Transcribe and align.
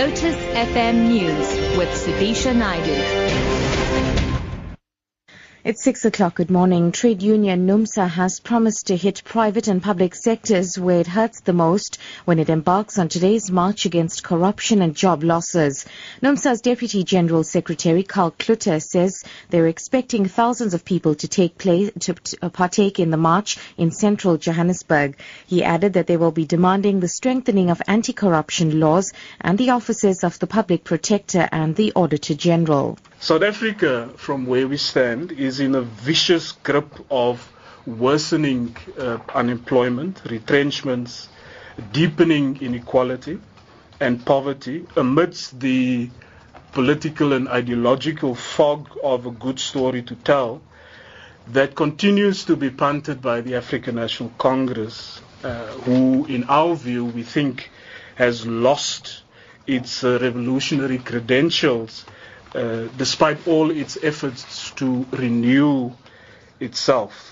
Lotus 0.00 0.34
FM 0.54 1.08
News 1.08 1.76
with 1.76 1.90
Sudisha 1.90 2.56
Naidu. 2.56 3.69
It's 5.62 5.84
six 5.84 6.06
o'clock. 6.06 6.36
Good 6.36 6.50
morning. 6.50 6.90
Trade 6.90 7.20
union 7.20 7.66
NUMSA 7.66 8.08
has 8.08 8.40
promised 8.40 8.86
to 8.86 8.96
hit 8.96 9.22
private 9.26 9.68
and 9.68 9.82
public 9.82 10.14
sectors 10.14 10.78
where 10.78 11.00
it 11.00 11.06
hurts 11.06 11.42
the 11.42 11.52
most 11.52 11.98
when 12.24 12.38
it 12.38 12.48
embarks 12.48 12.98
on 12.98 13.10
today's 13.10 13.50
march 13.50 13.84
against 13.84 14.24
corruption 14.24 14.80
and 14.80 14.96
job 14.96 15.22
losses. 15.22 15.84
NUMSA's 16.22 16.62
Deputy 16.62 17.04
General 17.04 17.44
Secretary 17.44 18.02
Karl 18.02 18.30
Cloete 18.30 18.80
says 18.80 19.22
they're 19.50 19.66
expecting 19.66 20.24
thousands 20.24 20.72
of 20.72 20.82
people 20.82 21.14
to 21.16 21.28
take 21.28 21.58
place 21.58 21.90
to, 22.00 22.14
to 22.14 22.48
partake 22.48 22.98
in 22.98 23.10
the 23.10 23.18
march 23.18 23.58
in 23.76 23.90
central 23.90 24.38
Johannesburg. 24.38 25.18
He 25.46 25.62
added 25.62 25.92
that 25.92 26.06
they 26.06 26.16
will 26.16 26.32
be 26.32 26.46
demanding 26.46 27.00
the 27.00 27.08
strengthening 27.08 27.68
of 27.68 27.82
anti-corruption 27.86 28.80
laws 28.80 29.12
and 29.42 29.58
the 29.58 29.68
offices 29.68 30.24
of 30.24 30.38
the 30.38 30.46
Public 30.46 30.84
Protector 30.84 31.46
and 31.52 31.76
the 31.76 31.92
Auditor 31.94 32.34
General. 32.34 32.96
South 33.22 33.42
Africa, 33.42 34.08
from 34.16 34.46
where 34.46 34.66
we 34.66 34.78
stand, 34.78 35.30
is 35.30 35.60
in 35.60 35.74
a 35.74 35.82
vicious 35.82 36.52
grip 36.52 36.88
of 37.10 37.52
worsening 37.86 38.74
uh, 38.98 39.18
unemployment, 39.34 40.22
retrenchments, 40.30 41.28
deepening 41.92 42.56
inequality 42.62 43.38
and 44.00 44.24
poverty 44.24 44.86
amidst 44.96 45.60
the 45.60 46.08
political 46.72 47.34
and 47.34 47.46
ideological 47.48 48.34
fog 48.34 48.88
of 49.04 49.26
a 49.26 49.30
good 49.30 49.60
story 49.60 50.02
to 50.02 50.14
tell 50.14 50.62
that 51.48 51.74
continues 51.74 52.46
to 52.46 52.56
be 52.56 52.70
punted 52.70 53.20
by 53.20 53.42
the 53.42 53.54
African 53.54 53.96
National 53.96 54.30
Congress, 54.38 55.20
uh, 55.44 55.66
who, 55.84 56.24
in 56.24 56.44
our 56.44 56.74
view, 56.74 57.04
we 57.04 57.22
think 57.22 57.70
has 58.14 58.46
lost 58.46 59.24
its 59.66 60.02
uh, 60.04 60.18
revolutionary 60.22 60.96
credentials 60.96 62.06
Uh, 62.52 62.88
despite 62.96 63.46
all 63.46 63.70
its 63.70 63.96
efforts 64.02 64.72
to 64.72 65.06
renew 65.12 65.92
itself. 66.58 67.29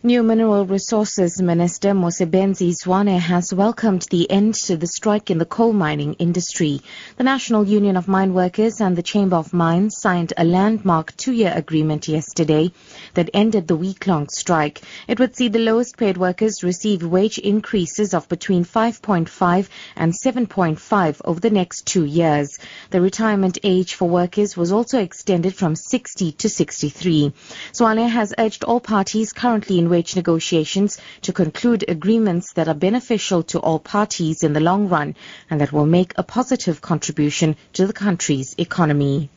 New 0.00 0.22
Mineral 0.22 0.64
Resources 0.64 1.42
Minister 1.42 1.88
Mosebenzi 1.88 2.72
Zwane 2.72 3.18
has 3.18 3.52
welcomed 3.52 4.06
the 4.12 4.30
end 4.30 4.54
to 4.54 4.76
the 4.76 4.86
strike 4.86 5.28
in 5.28 5.38
the 5.38 5.44
coal 5.44 5.72
mining 5.72 6.14
industry. 6.20 6.80
The 7.16 7.24
National 7.24 7.66
Union 7.66 7.96
of 7.96 8.06
Mine 8.06 8.32
Workers 8.32 8.80
and 8.80 8.94
the 8.94 9.02
Chamber 9.02 9.34
of 9.34 9.52
Mines 9.52 9.96
signed 9.98 10.32
a 10.36 10.44
landmark 10.44 11.16
two-year 11.16 11.52
agreement 11.52 12.06
yesterday 12.06 12.70
that 13.14 13.30
ended 13.34 13.66
the 13.66 13.74
week-long 13.74 14.28
strike. 14.28 14.82
It 15.08 15.18
would 15.18 15.34
see 15.34 15.48
the 15.48 15.58
lowest 15.58 15.96
paid 15.96 16.16
workers 16.16 16.62
receive 16.62 17.02
wage 17.02 17.38
increases 17.38 18.14
of 18.14 18.28
between 18.28 18.64
5.5 18.64 19.68
and 19.96 20.12
7.5 20.12 21.20
over 21.24 21.40
the 21.40 21.50
next 21.50 21.86
two 21.86 22.04
years. 22.04 22.56
The 22.90 23.00
retirement 23.00 23.58
age 23.64 23.94
for 23.94 24.08
workers 24.08 24.56
was 24.56 24.70
also 24.70 25.00
extended 25.00 25.56
from 25.56 25.74
60 25.74 26.30
to 26.30 26.48
63. 26.48 27.32
Zwane 27.72 28.08
has 28.08 28.32
urged 28.38 28.62
all 28.62 28.78
parties 28.78 29.32
currently 29.32 29.80
in 29.80 29.87
wage 29.88 30.14
negotiations 30.16 30.98
to 31.22 31.32
conclude 31.32 31.84
agreements 31.88 32.52
that 32.54 32.68
are 32.68 32.74
beneficial 32.74 33.42
to 33.44 33.58
all 33.58 33.78
parties 33.78 34.42
in 34.42 34.52
the 34.52 34.60
long 34.60 34.88
run 34.88 35.16
and 35.50 35.60
that 35.60 35.72
will 35.72 35.86
make 35.86 36.12
a 36.16 36.22
positive 36.22 36.80
contribution 36.80 37.56
to 37.72 37.86
the 37.86 37.92
country's 37.92 38.54
economy. 38.58 39.30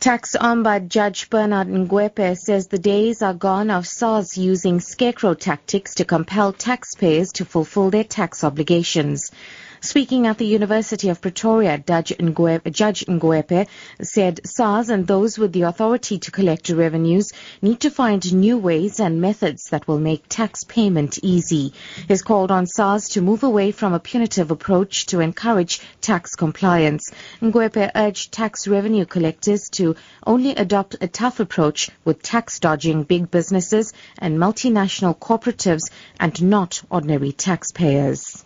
Tax 0.00 0.36
Ombud 0.36 0.88
Judge 0.88 1.28
Bernard 1.28 1.66
Ngoepe 1.66 2.36
says 2.36 2.68
the 2.68 2.78
days 2.78 3.20
are 3.20 3.34
gone 3.34 3.68
of 3.68 3.84
SARS 3.84 4.38
using 4.38 4.78
scarecrow 4.78 5.34
tactics 5.34 5.96
to 5.96 6.04
compel 6.04 6.52
taxpayers 6.52 7.32
to 7.32 7.44
fulfill 7.44 7.90
their 7.90 8.04
tax 8.04 8.44
obligations. 8.44 9.32
Speaking 9.80 10.26
at 10.26 10.38
the 10.38 10.46
University 10.46 11.08
of 11.08 11.20
Pretoria, 11.20 11.78
Judge 11.78 12.12
Ngoepe 12.18 13.68
said 14.02 14.40
SARS 14.44 14.88
and 14.90 15.06
those 15.06 15.38
with 15.38 15.52
the 15.52 15.62
authority 15.62 16.18
to 16.18 16.32
collect 16.32 16.68
revenues 16.68 17.32
need 17.62 17.78
to 17.80 17.90
find 17.90 18.34
new 18.34 18.58
ways 18.58 18.98
and 18.98 19.20
methods 19.20 19.70
that 19.70 19.86
will 19.86 20.00
make 20.00 20.24
tax 20.28 20.64
payment 20.64 21.20
easy. 21.22 21.72
He's 22.08 22.22
called 22.22 22.50
on 22.50 22.66
SARS 22.66 23.10
to 23.10 23.22
move 23.22 23.44
away 23.44 23.70
from 23.70 23.92
a 23.92 24.00
punitive 24.00 24.50
approach 24.50 25.06
to 25.06 25.20
encourage 25.20 25.80
tax 26.00 26.34
compliance. 26.34 27.12
Ngoepe 27.40 27.92
urged 27.94 28.32
tax 28.32 28.66
revenue 28.66 29.04
collectors 29.04 29.68
to 29.74 29.94
only 30.26 30.50
adopt 30.56 30.96
a 31.00 31.06
tough 31.06 31.38
approach 31.38 31.88
with 32.04 32.20
tax 32.20 32.58
dodging 32.58 33.04
big 33.04 33.30
businesses 33.30 33.92
and 34.18 34.38
multinational 34.38 35.16
cooperatives 35.16 35.90
and 36.18 36.42
not 36.42 36.82
ordinary 36.90 37.30
taxpayers. 37.30 38.37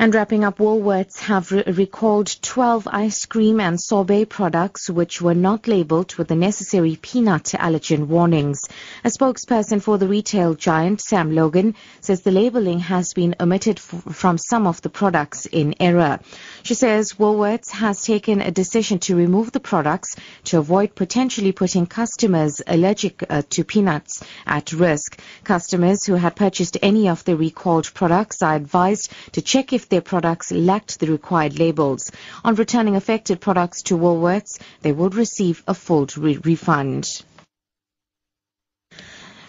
And 0.00 0.14
wrapping 0.14 0.44
up, 0.44 0.58
Woolworths 0.58 1.18
have 1.18 1.50
re- 1.50 1.64
recalled 1.66 2.32
12 2.40 2.86
ice 2.86 3.24
cream 3.24 3.58
and 3.58 3.80
sorbet 3.80 4.26
products 4.26 4.88
which 4.88 5.20
were 5.20 5.34
not 5.34 5.66
labeled 5.66 6.14
with 6.14 6.28
the 6.28 6.36
necessary 6.36 6.96
peanut 7.02 7.46
allergen 7.58 8.06
warnings. 8.06 8.60
A 9.04 9.08
spokesperson 9.08 9.82
for 9.82 9.98
the 9.98 10.06
retail 10.06 10.54
giant, 10.54 11.00
Sam 11.00 11.34
Logan, 11.34 11.74
says 12.00 12.20
the 12.20 12.30
labeling 12.30 12.78
has 12.78 13.12
been 13.12 13.34
omitted 13.40 13.78
f- 13.78 14.14
from 14.14 14.38
some 14.38 14.68
of 14.68 14.80
the 14.82 14.88
products 14.88 15.46
in 15.46 15.74
error. 15.80 16.20
She 16.62 16.74
says 16.74 17.14
Woolworths 17.14 17.70
has 17.70 18.02
taken 18.02 18.40
a 18.40 18.50
decision 18.50 18.98
to 19.00 19.16
remove 19.16 19.52
the 19.52 19.60
products 19.60 20.16
to 20.44 20.58
avoid 20.58 20.94
potentially 20.94 21.52
putting 21.52 21.86
customers 21.86 22.60
allergic 22.66 23.24
uh, 23.30 23.42
to 23.50 23.64
peanuts 23.64 24.22
at 24.46 24.72
risk. 24.72 25.18
Customers 25.44 26.04
who 26.04 26.14
had 26.14 26.36
purchased 26.36 26.76
any 26.82 27.08
of 27.08 27.24
the 27.24 27.36
recalled 27.36 27.92
products 27.94 28.42
are 28.42 28.56
advised 28.56 29.12
to 29.32 29.40
check 29.40 29.72
if 29.72 29.88
their 29.88 30.00
products 30.00 30.50
lacked 30.50 30.98
the 31.00 31.06
required 31.06 31.58
labels. 31.58 32.10
On 32.44 32.54
returning 32.54 32.96
affected 32.96 33.40
products 33.40 33.82
to 33.82 33.96
Woolworths, 33.96 34.58
they 34.82 34.92
would 34.92 35.14
receive 35.14 35.62
a 35.66 35.74
full 35.74 36.06
re- 36.16 36.38
refund. 36.38 37.22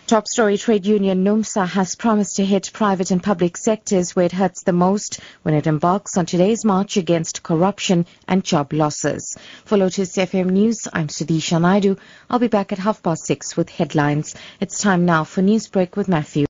Top 0.10 0.28
story 0.28 0.58
trade 0.58 0.88
union 0.88 1.24
NUMSA 1.24 1.68
has 1.68 1.94
promised 1.94 2.38
to 2.38 2.44
hit 2.44 2.72
private 2.74 3.12
and 3.12 3.22
public 3.22 3.56
sectors 3.56 4.16
where 4.16 4.26
it 4.26 4.32
hurts 4.32 4.64
the 4.64 4.74
most 4.74 5.20
when 5.44 5.54
it 5.54 5.68
embarks 5.68 6.18
on 6.18 6.26
today's 6.26 6.66
march 6.66 6.98
against 6.98 7.44
corruption 7.44 8.08
and 8.28 8.44
job 8.44 8.74
losses. 8.74 9.38
For 9.66 9.78
Lotus 9.78 10.18
FM 10.18 10.50
News, 10.50 10.88
I'm 10.92 11.10
Sudisha 11.10 11.62
Naidu. 11.62 11.96
I'll 12.28 12.40
be 12.40 12.48
back 12.48 12.72
at 12.72 12.80
half 12.80 13.04
past 13.04 13.28
six 13.28 13.56
with 13.56 13.70
headlines. 13.70 14.34
It's 14.60 14.82
time 14.82 15.06
now 15.06 15.26
for 15.26 15.44
Newsbreak 15.44 15.96
with 15.96 16.08
Matthew. 16.08 16.48